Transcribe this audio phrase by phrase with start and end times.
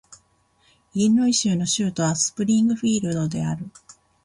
[0.95, 3.69] イリノイ州の州都はスプリングフィールドである